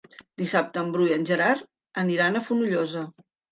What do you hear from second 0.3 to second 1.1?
Dissabte en Bru